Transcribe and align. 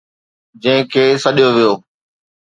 جنهن 0.61 0.83
کي 0.91 1.03
سڏيو 1.23 1.49
ويو 1.55 1.73